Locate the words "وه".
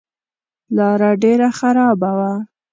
2.17-2.33